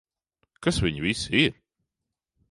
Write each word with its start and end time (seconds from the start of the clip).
Kas 0.67 0.79
viņi 0.85 1.03
visi 1.03 1.35
ir? 1.41 1.53